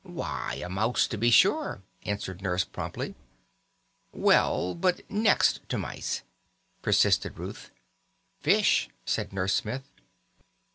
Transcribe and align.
"Why, 0.03 0.59
a 0.63 0.67
mouse 0.67 1.05
to 1.05 1.15
be 1.15 1.29
sure," 1.29 1.83
answered 2.07 2.41
Nurse 2.41 2.63
promptly. 2.63 3.13
"Well, 4.11 4.73
but 4.73 5.01
next 5.11 5.59
to 5.69 5.77
mice?" 5.77 6.23
persisted 6.81 7.37
Ruth. 7.37 7.69
"Fish," 8.39 8.89
said 9.05 9.31
Nurse 9.31 9.53
Smith. 9.53 9.87